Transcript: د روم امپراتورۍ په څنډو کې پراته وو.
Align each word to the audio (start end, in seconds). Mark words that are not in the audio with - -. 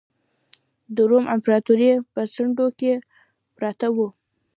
د 0.95 0.97
روم 1.09 1.25
امپراتورۍ 1.35 1.91
په 2.13 2.21
څنډو 2.33 2.67
کې 2.79 2.93
پراته 3.55 3.87
وو. 3.95 4.07